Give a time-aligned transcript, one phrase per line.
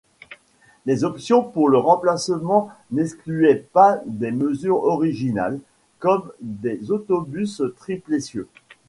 [0.87, 5.59] Les options pour le remplacement n'excluaient pas des mesures originales,
[5.99, 8.47] comme des autobus triple-essieu.